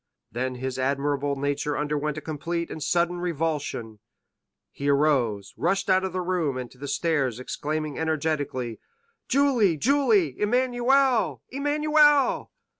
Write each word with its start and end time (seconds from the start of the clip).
Then 0.31 0.55
his 0.55 0.79
admirable 0.79 1.35
nature 1.35 1.77
underwent 1.77 2.17
a 2.17 2.21
complete 2.21 2.71
and 2.71 2.81
sudden 2.81 3.19
revulsion; 3.19 3.99
he 4.71 4.89
arose, 4.89 5.53
rushed 5.57 5.91
out 5.91 6.03
of 6.03 6.11
the 6.11 6.21
room 6.21 6.57
and 6.57 6.71
to 6.71 6.79
the 6.79 6.87
stairs, 6.87 7.39
exclaiming 7.39 7.99
energetically, 7.99 8.79
"Julie, 9.27 9.77
Julie—Emmanuel, 9.77 11.43
Emmanuel!" 11.49 12.49